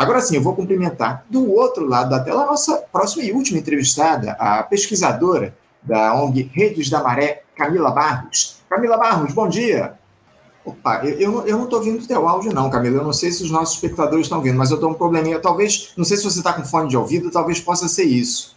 [0.00, 3.58] Agora sim, eu vou cumprimentar do outro lado da tela a nossa próxima e última
[3.58, 8.62] entrevistada, a pesquisadora da ONG Redes da Maré, Camila Barros.
[8.66, 9.92] Camila Barros, bom dia.
[10.64, 12.96] Opa, eu, eu não estou ouvindo o teu áudio, não, Camila.
[12.96, 15.38] Eu não sei se os nossos espectadores estão ouvindo, mas eu estou um probleminha.
[15.38, 18.56] Talvez, não sei se você está com fone de ouvido, talvez possa ser isso.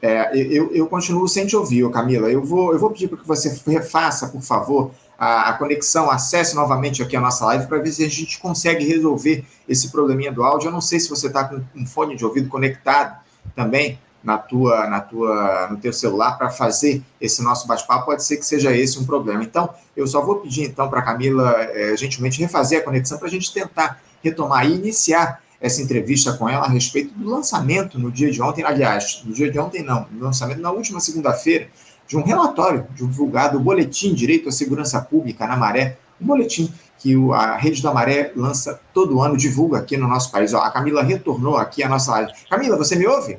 [0.00, 2.30] É, eu, eu continuo sem te ouvir, Camila.
[2.30, 6.56] Eu vou, eu vou pedir para que você refaça, por favor, a, a, conexão, acesse
[6.56, 10.42] novamente aqui a nossa live para ver se a gente consegue resolver esse probleminha do
[10.42, 10.68] áudio.
[10.68, 13.20] Eu não sei se você está com um fone de ouvido conectado
[13.54, 18.38] também na tua, na tua, no teu celular para fazer esse nosso bate-papo, pode ser
[18.38, 19.44] que seja esse um problema.
[19.44, 23.28] Então, eu só vou pedir então para a Camila é, gentilmente refazer a conexão para
[23.28, 28.10] a gente tentar retomar e iniciar essa entrevista com ela a respeito do lançamento no
[28.10, 31.68] dia de ontem, aliás, no dia de ontem não, no lançamento na última segunda-feira,
[32.10, 36.68] de um relatório divulgado, o Boletim Direito à Segurança Pública na Maré, um boletim
[36.98, 40.52] que a Rede da Maré lança todo ano, divulga aqui no nosso país.
[40.52, 42.32] Ó, a Camila retornou aqui à nossa live.
[42.50, 43.38] Camila, você me ouve?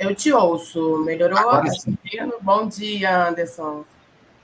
[0.00, 1.04] Eu te ouço.
[1.04, 1.36] Melhorou?
[1.38, 1.94] Agora sim.
[2.40, 3.84] Bom dia, Anderson.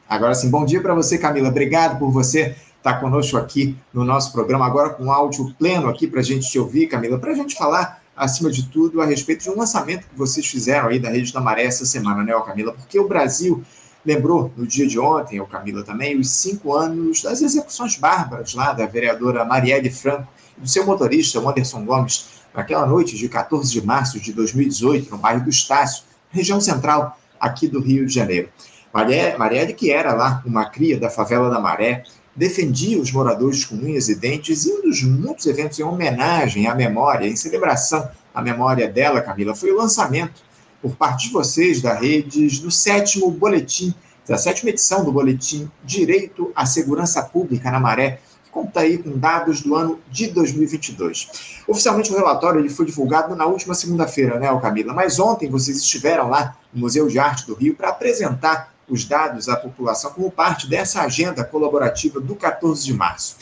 [0.07, 1.49] Agora sim, bom dia para você, Camila.
[1.49, 6.21] Obrigado por você estar conosco aqui no nosso programa, agora com áudio pleno aqui para
[6.21, 9.51] a gente te ouvir, Camila, para a gente falar, acima de tudo, a respeito de
[9.51, 12.73] um lançamento que vocês fizeram aí da Rede da Maré essa semana, né, Camila?
[12.73, 13.63] Porque o Brasil
[14.05, 18.73] lembrou no dia de ontem, o Camila também, os cinco anos das execuções bárbaras lá
[18.73, 23.71] da vereadora Marielle Franco e do seu motorista, o Anderson Gomes, naquela noite de 14
[23.71, 28.49] de março de 2018, no bairro do Estácio, região central aqui do Rio de Janeiro.
[28.93, 32.03] Marielle, que era lá uma cria da favela da Maré,
[32.39, 36.75] defendia os moradores com unhas e dentes e um dos muitos eventos em homenagem à
[36.75, 40.41] memória, em celebração à memória dela, Camila, foi o lançamento
[40.81, 43.93] por parte de vocês da Redes do sétimo boletim,
[44.25, 48.21] da sétima edição do boletim Direito à Segurança Pública na Maré,
[48.53, 51.65] conta aí com dados do ano de 2022.
[51.67, 54.95] Oficialmente o relatório ele foi divulgado na última segunda-feira, né, Camila?
[54.95, 59.49] Mas ontem vocês estiveram lá no Museu de Arte do Rio para apresentar os dados
[59.49, 63.37] à população como parte dessa agenda colaborativa do 14 de março.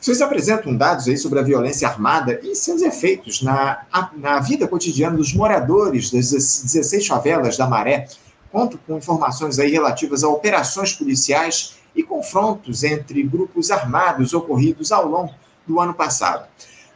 [0.00, 3.82] Vocês apresentam dados aí sobre a violência armada e seus efeitos na,
[4.16, 8.08] na vida cotidiana dos moradores das 16 favelas da Maré.
[8.50, 15.06] Conto com informações aí relativas a operações policiais e confrontos entre grupos armados ocorridos ao
[15.06, 15.34] longo
[15.66, 16.48] do ano passado.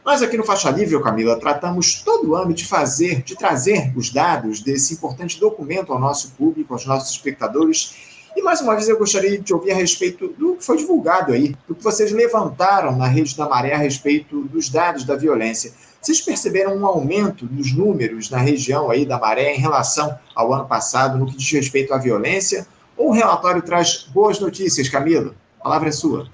[0.05, 4.61] Nós aqui no Faixa Livre, Camila, tratamos todo ano de fazer, de trazer os dados
[4.61, 7.95] desse importante documento ao nosso público, aos nossos espectadores.
[8.35, 11.55] E mais uma vez eu gostaria de ouvir a respeito do que foi divulgado aí,
[11.67, 15.73] do que vocês levantaram na rede da Maré a respeito dos dados da violência.
[15.99, 20.67] Vocês perceberam um aumento nos números na região aí da Maré em relação ao ano
[20.67, 22.67] passado no que diz respeito à violência?
[22.95, 25.33] O relatório traz boas notícias, Camila.
[25.59, 26.27] A palavra é sua.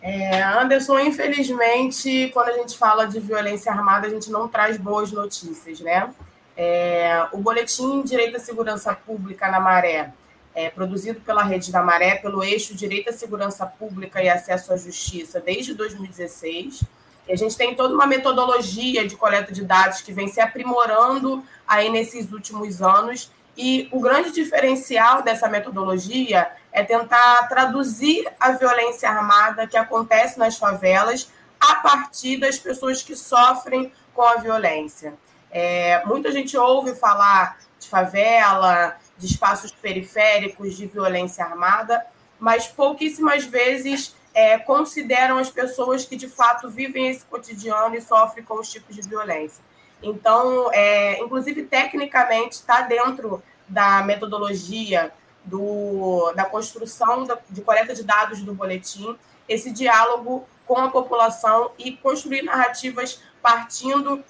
[0.00, 5.10] É, Anderson, infelizmente, quando a gente fala de violência armada, a gente não traz boas
[5.10, 6.12] notícias, né?
[6.56, 10.12] É, o Boletim Direito à Segurança Pública na Maré,
[10.54, 14.76] é, produzido pela Rede da Maré, pelo eixo Direito à Segurança Pública e Acesso à
[14.76, 16.82] Justiça desde 2016.
[17.28, 21.44] E a gente tem toda uma metodologia de coleta de dados que vem se aprimorando
[21.66, 26.48] aí nesses últimos anos e o grande diferencial dessa metodologia
[26.78, 31.28] é tentar traduzir a violência armada que acontece nas favelas
[31.58, 35.14] a partir das pessoas que sofrem com a violência.
[35.50, 42.06] É, muita gente ouve falar de favela, de espaços periféricos, de violência armada,
[42.38, 48.44] mas pouquíssimas vezes é, consideram as pessoas que de fato vivem esse cotidiano e sofrem
[48.44, 49.64] com os tipos de violência.
[50.00, 55.12] Então, é, inclusive, tecnicamente, está dentro da metodologia
[55.48, 59.16] do, da construção da, de coleta de dados do boletim,
[59.48, 64.22] esse diálogo com a população e construir narrativas partindo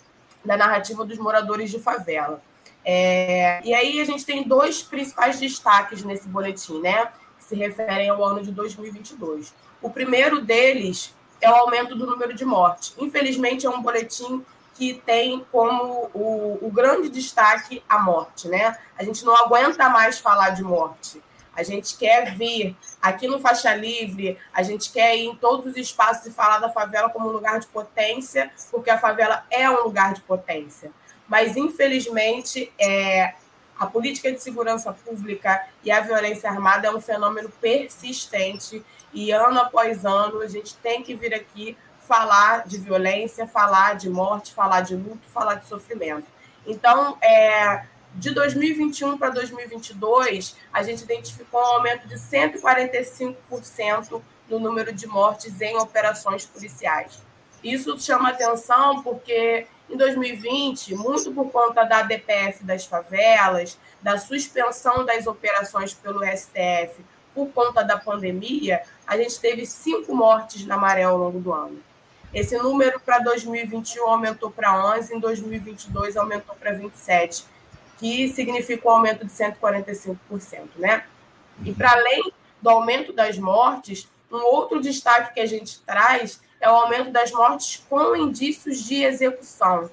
[0.45, 2.41] da narrativa dos moradores de favela.
[2.85, 7.07] É, e aí a gente tem dois principais destaques nesse boletim, né?
[7.39, 9.53] Que se referem ao ano de 2022.
[9.83, 12.95] O primeiro deles é o aumento do número de mortes.
[12.97, 14.45] Infelizmente, é um boletim
[14.79, 18.79] que tem como o, o, grande destaque a morte, né?
[18.97, 21.21] A gente não aguenta mais falar de morte.
[21.53, 25.77] A gente quer vir aqui no Faixa Livre, a gente quer ir em todos os
[25.77, 29.83] espaços e falar da favela como um lugar de potência, porque a favela é um
[29.83, 30.93] lugar de potência.
[31.27, 33.35] Mas, infelizmente, é,
[33.77, 39.59] a política de segurança pública e a violência armada é um fenômeno persistente e ano
[39.59, 41.77] após ano a gente tem que vir aqui
[42.09, 46.27] falar de violência, falar de morte, falar de luto, falar de sofrimento.
[46.67, 47.85] Então, é,
[48.15, 55.61] de 2021 para 2022, a gente identificou um aumento de 145% no número de mortes
[55.61, 57.21] em operações policiais.
[57.63, 65.05] Isso chama atenção porque em 2020, muito por conta da DPF das favelas, da suspensão
[65.05, 71.05] das operações pelo STF por conta da pandemia, a gente teve cinco mortes na maré
[71.05, 71.81] ao longo do ano.
[72.33, 77.45] Esse número para 2021 aumentou para 11, em 2022 aumentou para 27,
[77.97, 80.19] que significa um aumento de 145%,
[80.77, 81.05] né?
[81.65, 86.71] E para além do aumento das mortes, um outro destaque que a gente traz é
[86.71, 89.91] o aumento das mortes com indícios de execução,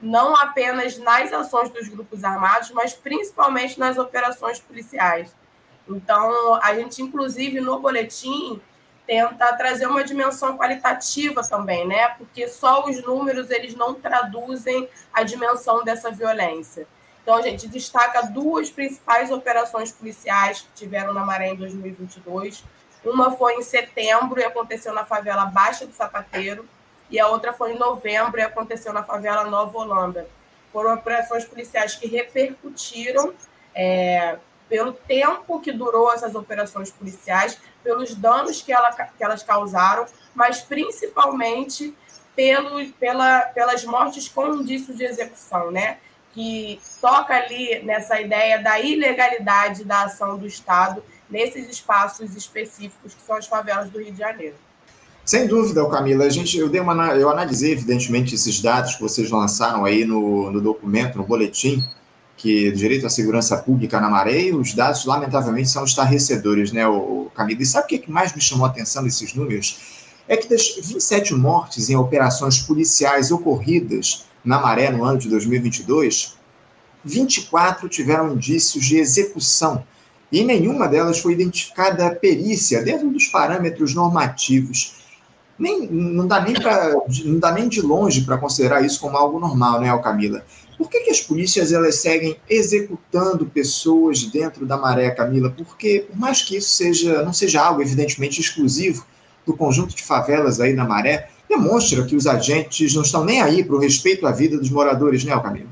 [0.00, 5.34] não apenas nas ações dos grupos armados, mas principalmente nas operações policiais.
[5.88, 8.60] Então, a gente, inclusive, no boletim,
[9.08, 12.08] tenta trazer uma dimensão qualitativa também, né?
[12.18, 16.86] Porque só os números eles não traduzem a dimensão dessa violência.
[17.22, 22.62] Então, a gente destaca duas principais operações policiais que tiveram na Maré em 2022.
[23.02, 26.68] Uma foi em setembro e aconteceu na favela Baixa do Sapateiro,
[27.10, 30.28] e a outra foi em novembro e aconteceu na favela Nova Holanda.
[30.70, 33.32] Foram operações policiais que repercutiram
[33.74, 34.36] é,
[34.68, 40.60] pelo tempo que durou essas operações policiais, pelos danos que, ela, que elas causaram, mas
[40.60, 41.94] principalmente
[42.34, 45.98] pelo, pela, pelas mortes com indício de execução, né?
[46.38, 53.22] que toca ali nessa ideia da ilegalidade da ação do Estado nesses espaços específicos que
[53.26, 54.54] são as favelas do Rio de Janeiro.
[55.24, 56.24] Sem dúvida, Camila.
[56.24, 60.50] A gente, eu, dei uma, eu analisei, evidentemente, esses dados que vocês lançaram aí no,
[60.50, 61.82] no documento, no boletim,
[62.38, 67.62] que direito à segurança pública na maré, os dados, lamentavelmente, são estarrecedores, né, o, Camila?
[67.62, 70.06] E sabe o que mais me chamou a atenção desses números?
[70.28, 76.38] É que das 27 mortes em operações policiais ocorridas na maré no ano de 2022,
[77.04, 79.84] 24 tiveram indícios de execução
[80.30, 84.98] e nenhuma delas foi identificada perícia dentro dos parâmetros normativos
[85.58, 86.94] nem, não dá nem para
[87.24, 90.44] não dá nem de longe para considerar isso como algo normal, né, Camila?
[90.78, 95.50] Por que, que as polícias elas seguem executando pessoas dentro da maré, Camila?
[95.50, 99.04] Porque por mais que isso seja não seja algo evidentemente exclusivo
[99.44, 103.64] do conjunto de favelas aí na maré, demonstra que os agentes não estão nem aí
[103.64, 105.68] para o respeito à vida dos moradores, né, Camila?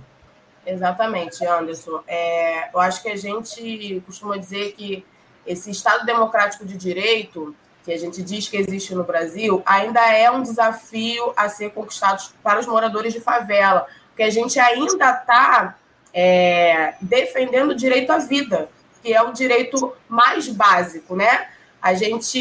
[0.67, 2.01] Exatamente, Anderson.
[2.09, 5.05] É, eu acho que a gente costuma dizer que
[5.47, 7.55] esse Estado democrático de direito
[7.85, 12.21] que a gente diz que existe no Brasil, ainda é um desafio a ser conquistado
[12.43, 13.87] para os moradores de favela,
[14.17, 15.77] porque a gente ainda está
[16.15, 18.71] é, defendendo o direito à vida,
[19.03, 21.49] que é o direito mais básico, né?
[21.83, 22.39] A gente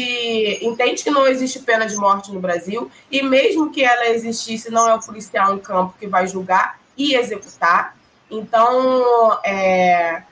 [0.64, 4.88] entende que não existe pena de morte no Brasil, e mesmo que ela existisse, não
[4.88, 7.94] é o policial em campo que vai julgar e executar.
[8.30, 10.22] Então, é,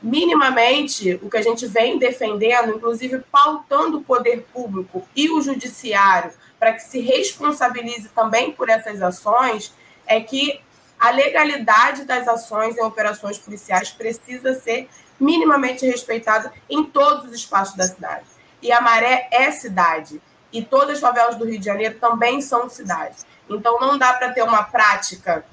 [0.00, 6.32] minimamente o que a gente vem defendendo, inclusive pautando o poder público e o judiciário
[6.58, 9.74] para que se responsabilize também por essas ações,
[10.06, 10.60] é que
[11.00, 14.88] a legalidade das ações em operações policiais precisa ser
[15.18, 18.24] minimamente respeitada em todos os espaços da cidade.
[18.62, 20.20] E a Maré é cidade,
[20.52, 23.24] e todas as favelas do Rio de Janeiro também são cidades.
[23.48, 25.44] Então não dá para ter uma prática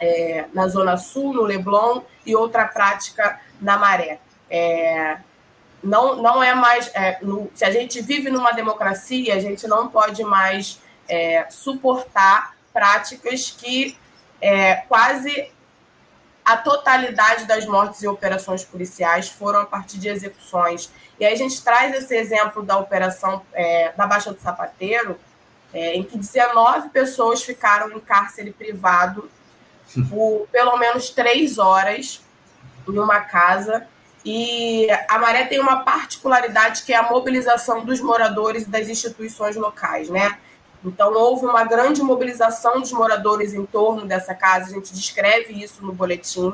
[0.00, 4.18] é, na Zona Sul, no Leblon, e outra prática na maré.
[4.50, 5.18] É,
[5.82, 6.90] não, não é mais.
[6.94, 12.56] É, no, se a gente vive numa democracia, a gente não pode mais é, suportar
[12.72, 13.96] práticas que
[14.40, 15.50] é, quase
[16.44, 20.92] a totalidade das mortes e operações policiais foram a partir de execuções.
[21.18, 25.18] E aí a gente traz esse exemplo da operação é, da Baixa do Sapateiro,
[25.74, 29.28] é, em que 19 pessoas ficaram em cárcere privado
[30.08, 32.22] por pelo menos três horas
[32.88, 33.86] em uma casa.
[34.24, 39.56] E a Maré tem uma particularidade que é a mobilização dos moradores e das instituições
[39.56, 40.38] locais, né?
[40.84, 45.84] Então, houve uma grande mobilização dos moradores em torno dessa casa, a gente descreve isso
[45.84, 46.52] no boletim,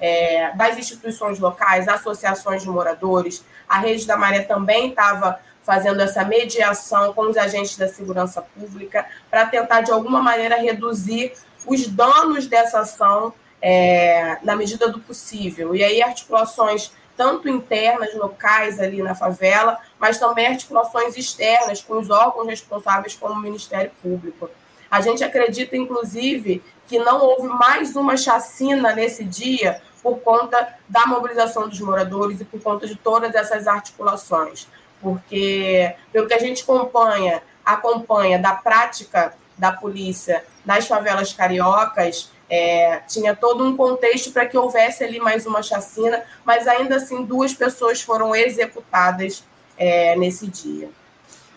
[0.00, 3.44] é, das instituições locais, associações de moradores.
[3.68, 9.04] A Rede da Maré também estava fazendo essa mediação com os agentes da segurança pública
[9.28, 11.32] para tentar, de alguma maneira, reduzir
[11.66, 15.74] os danos dessa ação é, na medida do possível.
[15.74, 22.10] E aí, articulações tanto internas, locais ali na favela, mas também articulações externas com os
[22.10, 24.50] órgãos responsáveis, como o Ministério Público.
[24.90, 31.06] A gente acredita, inclusive, que não houve mais uma chacina nesse dia por conta da
[31.06, 34.68] mobilização dos moradores e por conta de todas essas articulações.
[35.00, 43.00] Porque, pelo que a gente acompanha, acompanha da prática da polícia nas favelas cariocas, é,
[43.08, 47.52] tinha todo um contexto para que houvesse ali mais uma chacina, mas ainda assim duas
[47.52, 49.44] pessoas foram executadas
[49.76, 50.88] é, nesse dia.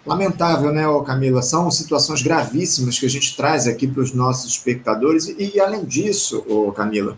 [0.06, 1.42] Lamentável, né, Camila?
[1.42, 5.28] São situações gravíssimas que a gente traz aqui para os nossos espectadores.
[5.28, 6.44] E, e além disso,
[6.76, 7.18] Camila,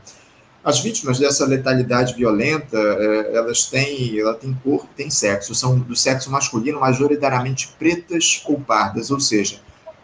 [0.64, 5.96] as vítimas dessa letalidade violenta, é, elas têm, ela tem cor, tem sexo, são do
[5.96, 9.60] sexo masculino, majoritariamente pretas ou pardas, ou seja,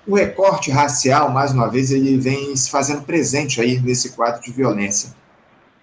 [0.07, 4.51] o recorte racial, mais uma vez, ele vem se fazendo presente aí nesse quadro de
[4.51, 5.13] violência.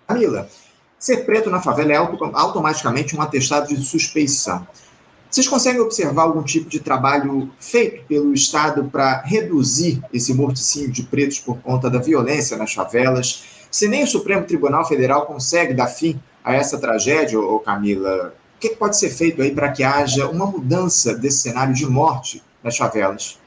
[0.09, 0.49] Camila,
[0.99, 4.67] ser preto na favela é automaticamente um atestado de suspeição.
[5.31, 11.03] Vocês conseguem observar algum tipo de trabalho feito pelo Estado para reduzir esse morticínio de
[11.03, 13.45] pretos por conta da violência nas favelas?
[13.71, 18.61] Se nem o Supremo Tribunal Federal consegue dar fim a essa tragédia, ô Camila, o
[18.61, 22.77] que pode ser feito aí para que haja uma mudança desse cenário de morte nas
[22.77, 23.39] favelas?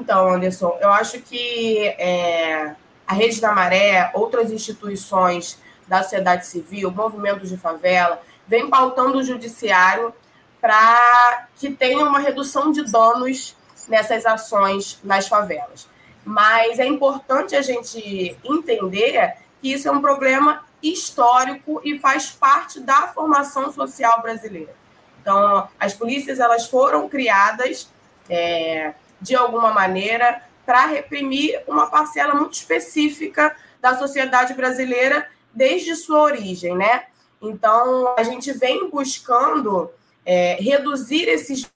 [0.00, 2.74] Então, Anderson, eu acho que é,
[3.06, 9.22] a Rede da Maré, outras instituições da sociedade civil, movimentos de favela, vem pautando o
[9.22, 10.12] judiciário
[10.60, 13.56] para que tenha uma redução de danos
[13.88, 15.88] nessas ações nas favelas.
[16.24, 22.80] Mas é importante a gente entender que isso é um problema histórico e faz parte
[22.80, 24.74] da formação social brasileira.
[25.20, 27.88] Então, as polícias elas foram criadas
[28.28, 36.22] é, de alguma maneira para reprimir uma parcela muito específica da sociedade brasileira desde sua
[36.22, 37.06] origem, né?
[37.40, 39.90] Então, a gente vem buscando
[40.24, 41.70] é, reduzir esses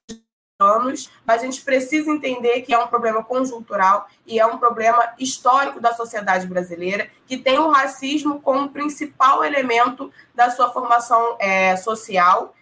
[0.61, 5.15] anos, mas a gente precisa entender que é um problema conjuntural e é um problema
[5.19, 11.77] histórico da sociedade brasileira, que tem o racismo como principal elemento da sua formação é,
[11.77, 12.55] social.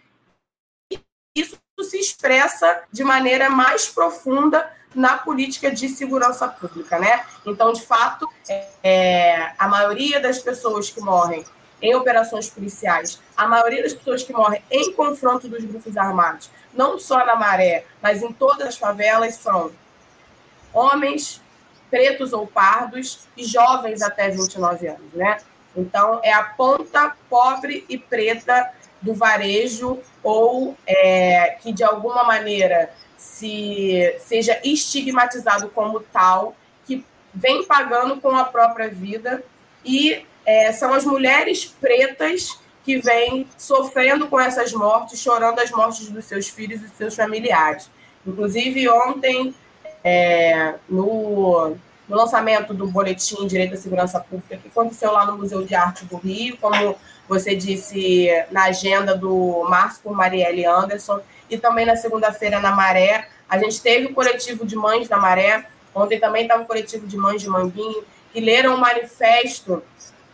[1.35, 7.25] Isso se expressa de maneira mais profunda na política de segurança pública, né?
[7.45, 8.27] Então, de fato,
[8.83, 11.43] é, a maioria das pessoas que morrem
[11.81, 16.99] em operações policiais, a maioria das pessoas que morrem em confronto dos grupos armados, não
[16.99, 19.71] só na Maré, mas em todas as favelas, são
[20.73, 21.41] homens,
[21.89, 25.37] pretos ou pardos e jovens até 29 anos, né?
[25.75, 32.91] Então, é a ponta pobre e preta do varejo ou é, que, de alguma maneira,
[33.17, 39.43] se seja estigmatizado como tal, que vem pagando com a própria vida
[39.83, 46.09] e é, são as mulheres pretas que vêm sofrendo com essas mortes, chorando as mortes
[46.09, 47.89] dos seus filhos e dos seus familiares.
[48.25, 49.53] Inclusive, ontem,
[50.03, 51.75] é, no,
[52.07, 56.05] no, lançamento do Boletim Direito à Segurança Pública, que aconteceu lá no Museu de Arte
[56.05, 56.95] do Rio, como
[57.29, 63.29] você disse, na agenda do Márcio por Marielle Anderson, e também na segunda-feira na Maré,
[63.47, 67.15] a gente teve o coletivo de mães da Maré, ontem também estava o coletivo de
[67.15, 69.83] mães de Manguinho, que leram o manifesto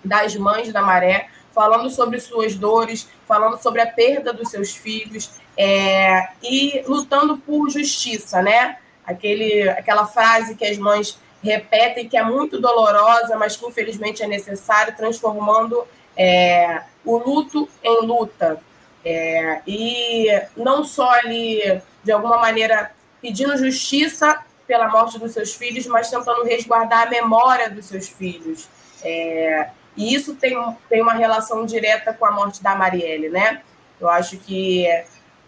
[0.04, 5.32] das mães da Maré, falando sobre suas dores, falando sobre a perda dos seus filhos
[5.58, 8.78] é, e lutando por justiça, né?
[9.06, 14.28] Aquele, aquela frase que as mães repetem que é muito dolorosa, mas que infelizmente é
[14.28, 15.86] necessário, transformando
[16.18, 18.60] é, o luto em luta.
[19.04, 22.92] É, e não só ali, de alguma maneira,
[23.22, 28.68] pedindo justiça pela morte dos seus filhos, mas tentando resguardar a memória dos seus filhos.
[29.04, 30.58] É, e isso tem,
[30.90, 33.62] tem uma relação direta com a morte da Marielle, né?
[34.02, 34.86] Eu acho que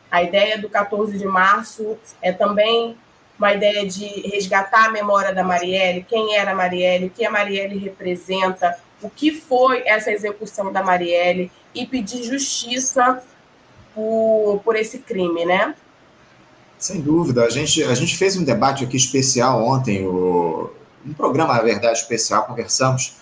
[0.09, 2.95] a ideia do 14 de março é também
[3.38, 7.29] uma ideia de resgatar a memória da Marielle, quem era a Marielle, o que a
[7.29, 13.22] Marielle representa, o que foi essa execução da Marielle e pedir justiça
[13.94, 15.75] por, por esse crime, né?
[16.77, 17.44] Sem dúvida.
[17.44, 20.72] A gente, a gente fez um debate aqui especial ontem, o,
[21.06, 23.16] um programa, na verdade, especial, conversamos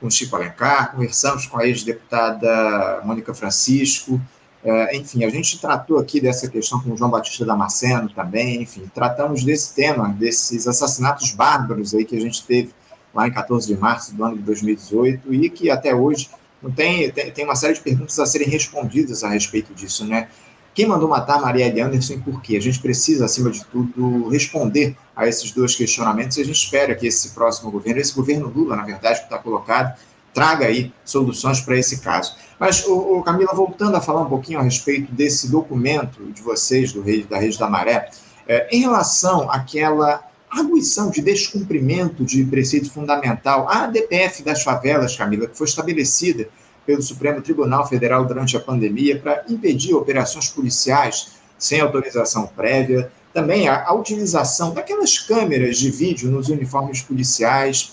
[0.00, 4.20] com Chico Alencar, conversamos com a ex-deputada Mônica Francisco,
[4.62, 8.90] é, enfim, a gente tratou aqui dessa questão com o João Batista Damasceno também, enfim,
[8.94, 12.74] tratamos desse tema, desses assassinatos bárbaros aí que a gente teve
[13.14, 16.28] lá em 14 de março do ano de 2018 e que até hoje
[16.62, 20.28] não tem, tem, tem uma série de perguntas a serem respondidas a respeito disso, né?
[20.72, 22.56] Quem mandou matar Marielle Anderson e por quê?
[22.56, 26.94] A gente precisa, acima de tudo, responder a esses dois questionamentos e a gente espera
[26.94, 29.98] que esse próximo governo, esse governo Lula, na verdade, que está colocado,
[30.32, 32.36] traga aí soluções para esse caso.
[32.58, 36.92] Mas, o, o, Camila, voltando a falar um pouquinho a respeito desse documento de vocês,
[36.92, 38.08] do Rei, da Rede da Maré,
[38.46, 45.46] é, em relação àquela arguição de descumprimento de preceito fundamental, a DPF das favelas, Camila,
[45.46, 46.48] que foi estabelecida
[46.84, 53.68] pelo Supremo Tribunal Federal durante a pandemia para impedir operações policiais sem autorização prévia, também
[53.68, 57.92] a, a utilização daquelas câmeras de vídeo nos uniformes policiais.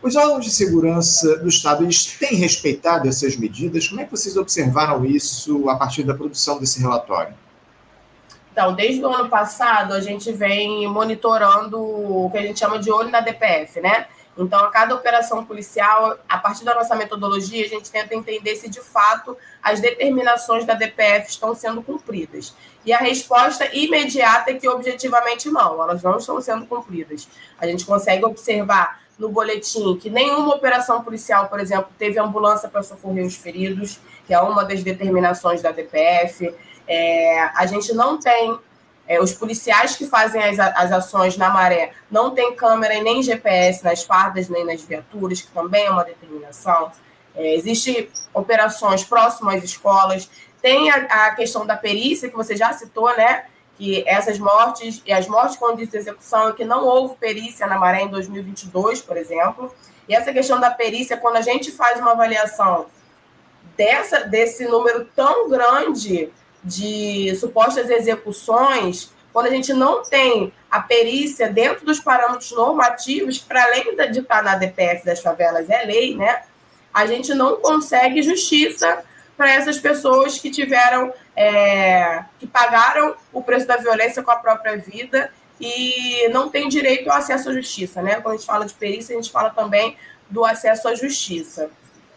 [0.00, 3.88] Os órgãos de segurança do Estado eles têm respeitado essas medidas?
[3.88, 7.34] Como é que vocês observaram isso a partir da produção desse relatório?
[8.56, 12.90] Então, desde o ano passado, a gente vem monitorando o que a gente chama de
[12.90, 14.06] olho na DPF, né?
[14.34, 18.70] Então, a cada operação policial, a partir da nossa metodologia, a gente tenta entender se
[18.70, 22.54] de fato as determinações da DPF estão sendo cumpridas.
[22.82, 27.28] E a resposta imediata é que objetivamente não, elas não estão sendo cumpridas.
[27.58, 32.82] A gente consegue observar no boletim que nenhuma operação policial, por exemplo, teve ambulância para
[32.82, 36.54] socorrer os feridos, que é uma das determinações da DPF.
[36.88, 38.58] É, a gente não tem
[39.08, 43.22] é, os policiais que fazem as, as ações na maré não tem câmera e nem
[43.22, 46.90] GPS nas fardas nem nas viaturas, que também é uma determinação.
[47.34, 50.28] É, Existem operações próximas às escolas.
[50.60, 53.44] Tem a, a, questão da perícia, que você já citou, né?
[53.76, 58.02] Que essas mortes, e as mortes com de execução, que não houve perícia na maré
[58.02, 59.72] em 2022, por exemplo.
[60.08, 62.86] E essa questão da perícia, quando a gente faz uma avaliação
[63.76, 66.32] dessa, desse número tão grande
[66.66, 73.62] de supostas execuções, quando a gente não tem a perícia dentro dos parâmetros normativos, para
[73.62, 76.42] além de estar na DPF das favelas, é lei, né?
[76.92, 79.04] A gente não consegue justiça
[79.36, 84.76] para essas pessoas que tiveram, é, que pagaram o preço da violência com a própria
[84.76, 85.30] vida
[85.60, 88.16] e não tem direito ao acesso à justiça, né?
[88.16, 89.96] Quando a gente fala de perícia, a gente fala também
[90.28, 91.70] do acesso à justiça.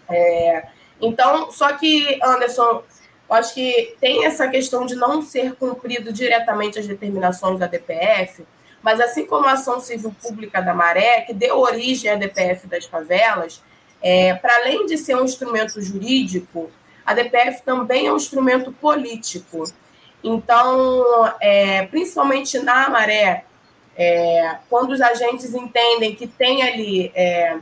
[0.09, 0.63] É,
[0.99, 2.83] então, só que, Anderson,
[3.29, 8.43] eu acho que tem essa questão de não ser cumprido diretamente as determinações da DPF,
[8.81, 12.85] mas assim como a ação civil pública da Maré, que deu origem à DPF das
[12.85, 13.61] favelas,
[14.01, 16.71] é, para além de ser um instrumento jurídico,
[17.05, 19.63] a DPF também é um instrumento político.
[20.23, 21.03] Então,
[21.39, 23.45] é, principalmente na Maré,
[23.95, 27.57] é, quando os agentes entendem que tem ali é,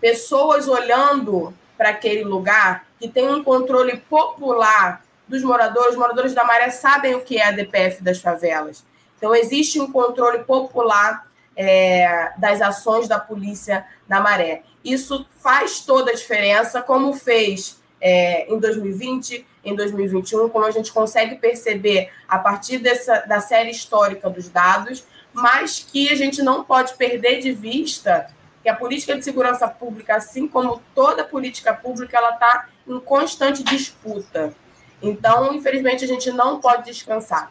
[0.00, 6.44] pessoas olhando para aquele lugar, que tem um controle popular dos moradores, os moradores da
[6.44, 8.84] Maré sabem o que é a DPF das favelas.
[9.16, 11.26] Então, existe um controle popular
[11.56, 14.62] é, das ações da polícia na Maré.
[14.84, 20.92] Isso faz toda a diferença, como fez é, em 2020, em 2021, como a gente
[20.92, 26.64] consegue perceber a partir dessa, da série histórica dos dados, mas que a gente não
[26.64, 28.28] pode perder de vista
[28.62, 33.62] que a política de segurança pública, assim como toda política pública, ela está em constante
[33.62, 34.54] disputa.
[35.02, 37.50] Então, infelizmente, a gente não pode descansar.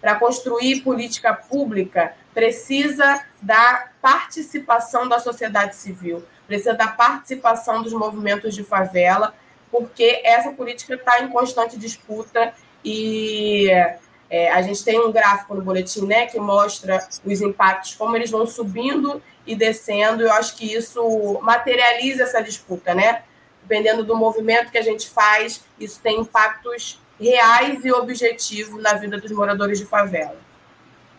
[0.00, 8.54] Para construir política pública, precisa da participação da sociedade civil, precisa da participação dos movimentos
[8.54, 9.34] de favela,
[9.70, 13.68] porque essa política está em constante disputa e
[14.30, 18.30] é, a gente tem um gráfico no boletim né, que mostra os impactos, como eles
[18.30, 20.22] vão subindo e descendo.
[20.22, 23.22] Eu acho que isso materializa essa disputa, né?
[23.68, 29.20] Dependendo do movimento que a gente faz, isso tem impactos reais e objetivos na vida
[29.20, 30.36] dos moradores de favela.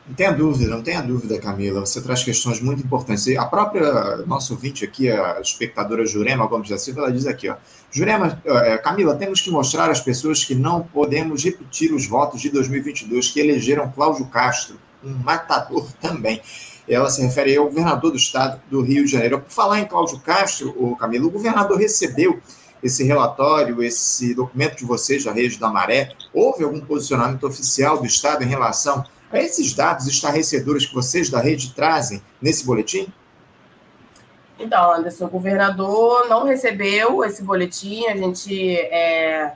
[0.08, 1.82] Não tenha dúvida, não tenha dúvida, Camila.
[1.82, 3.28] Você traz questões muito importantes.
[3.38, 7.58] A própria nosso ouvinte aqui, a espectadora Jurema Gomes da Silva, ela diz aqui, ó.
[7.92, 12.50] Jurema, é, Camila, temos que mostrar às pessoas que não podemos repetir os votos de
[12.50, 16.42] 2022 que elegeram Cláudio Castro, um matador também
[16.90, 19.40] ela se refere ao governador do estado do Rio de Janeiro.
[19.40, 22.40] Por falar em Cláudio Castro, o Camilo, o governador recebeu
[22.82, 26.12] esse relatório, esse documento de vocês da Rede da Maré.
[26.34, 31.40] Houve algum posicionamento oficial do estado em relação a esses dados estarrecedores que vocês da
[31.40, 33.12] rede trazem nesse boletim?
[34.58, 39.54] Então, Anderson, o governador não recebeu esse boletim, a gente é,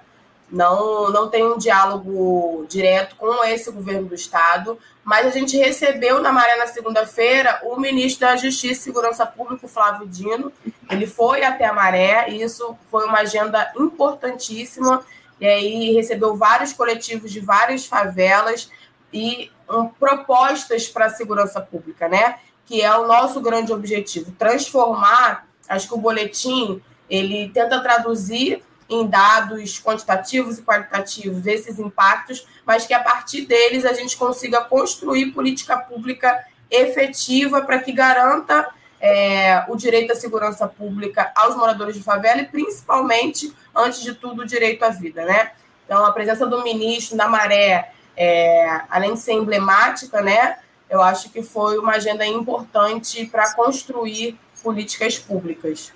[0.53, 6.21] não, não tem um diálogo direto com esse governo do Estado, mas a gente recebeu
[6.21, 10.53] na Maré na segunda-feira o ministro da Justiça e Segurança Pública, Flávio Dino.
[10.91, 15.03] Ele foi até a Maré e isso foi uma agenda importantíssima.
[15.41, 18.69] E aí recebeu vários coletivos de várias favelas
[19.11, 22.37] e um, propostas para a segurança pública, né?
[22.63, 25.47] Que é o nosso grande objetivo, transformar.
[25.67, 32.85] Acho que o boletim ele tenta traduzir em dados quantitativos e qualitativos esses impactos, mas
[32.85, 38.67] que a partir deles a gente consiga construir política pública efetiva para que garanta
[38.99, 44.43] é, o direito à segurança pública aos moradores de favela e, principalmente, antes de tudo,
[44.43, 45.25] o direito à vida.
[45.25, 45.51] Né?
[45.85, 50.57] Então, a presença do ministro da Maré, é, além de ser emblemática, né,
[50.89, 55.91] eu acho que foi uma agenda importante para construir políticas públicas.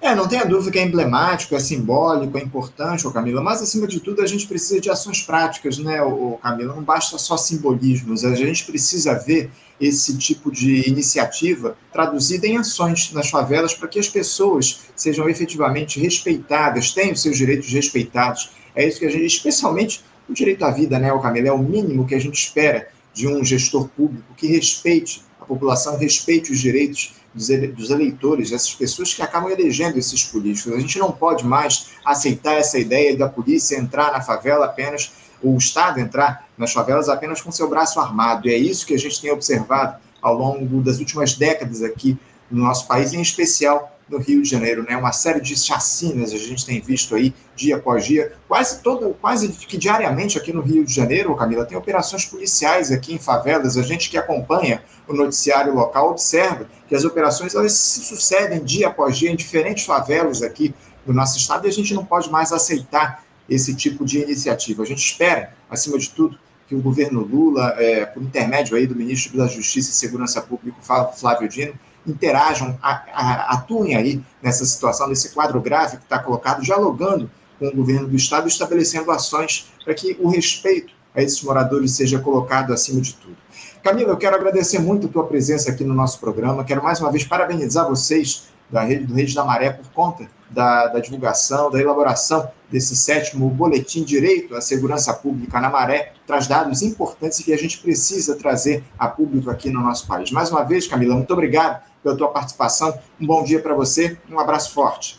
[0.00, 3.86] É, não tenha dúvida que é emblemático, é simbólico, é importante, ô Camila, mas acima
[3.86, 6.74] de tudo a gente precisa de ações práticas, né, ô Camila?
[6.74, 13.10] Não basta só simbolismos, a gente precisa ver esse tipo de iniciativa traduzida em ações
[13.12, 18.50] nas favelas para que as pessoas sejam efetivamente respeitadas, tenham seus direitos respeitados.
[18.74, 22.06] É isso que a gente, especialmente O direito à vida, né, Camila, é o mínimo
[22.06, 27.14] que a gente espera de um gestor público que respeite a população, respeite os direitos
[27.36, 30.72] dos eleitores, dessas pessoas que acabam elegendo esses políticos.
[30.72, 35.54] A gente não pode mais aceitar essa ideia da polícia entrar na favela apenas, ou
[35.54, 38.48] o Estado entrar nas favelas apenas com seu braço armado.
[38.48, 42.18] E é isso que a gente tem observado ao longo das últimas décadas aqui
[42.50, 44.96] no nosso país, em especial no Rio de Janeiro, né?
[44.96, 49.48] Uma série de chacinas a gente tem visto aí dia após dia, quase todo, quase
[49.48, 53.76] que diariamente aqui no Rio de Janeiro, Camila, tem operações policiais aqui em favelas.
[53.76, 58.88] A gente que acompanha o noticiário local observa que as operações elas se sucedem dia
[58.88, 62.52] após dia em diferentes favelas aqui do nosso estado e a gente não pode mais
[62.52, 64.82] aceitar esse tipo de iniciativa.
[64.82, 66.38] A gente espera, acima de tudo,
[66.68, 70.76] que o governo Lula, é, por intermédio aí do ministro da Justiça e Segurança Pública,
[71.16, 71.74] Flávio Dino,
[72.06, 78.08] interajam, atuem aí nessa situação, nesse quadro grave que está colocado, dialogando com o governo
[78.08, 83.14] do Estado, estabelecendo ações para que o respeito a esses moradores seja colocado acima de
[83.14, 83.36] tudo.
[83.82, 87.10] Camila, eu quero agradecer muito a tua presença aqui no nosso programa, quero mais uma
[87.10, 91.80] vez parabenizar vocês da Rede do Rede da Maré por conta da, da, divulgação, da
[91.80, 97.56] elaboração desse sétimo boletim Direito à Segurança Pública na Maré, traz dados importantes que a
[97.56, 100.30] gente precisa trazer a público aqui no nosso país.
[100.30, 102.96] Mais uma vez, Camila, muito obrigado pela tua participação.
[103.20, 105.18] Um bom dia para você, um abraço forte.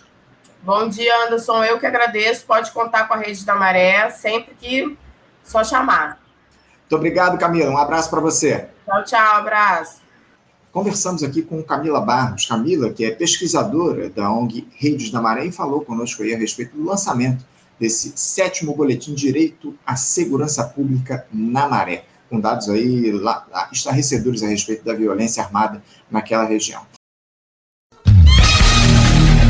[0.64, 1.64] Bom dia, Anderson.
[1.66, 2.46] Eu que agradeço.
[2.46, 4.98] Pode contar com a Rede da Maré sempre que
[5.44, 6.20] só chamar.
[6.82, 7.70] Muito obrigado, Camila.
[7.70, 8.70] Um abraço para você.
[8.86, 9.36] Tchau, tchau.
[9.36, 10.02] Abraço.
[10.72, 12.46] Conversamos aqui com Camila Barros.
[12.46, 16.78] Camila, que é pesquisadora da ONG Redes da Maré, e falou conosco aí a respeito
[16.78, 17.46] do lançamento
[17.78, 24.48] desse sétimo boletim Direito à Segurança Pública na Maré, com dados aí lá, estarrecedores a
[24.48, 26.82] respeito da violência armada naquela região.